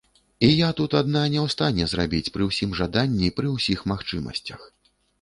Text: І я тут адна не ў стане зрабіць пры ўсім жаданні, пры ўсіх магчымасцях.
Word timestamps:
І 0.45 0.47
я 0.59 0.69
тут 0.79 0.95
адна 1.01 1.21
не 1.33 1.39
ў 1.45 1.55
стане 1.55 1.87
зрабіць 1.93 2.31
пры 2.39 2.49
ўсім 2.51 2.75
жаданні, 2.83 3.33
пры 3.39 3.47
ўсіх 3.55 3.89
магчымасцях. 3.97 4.71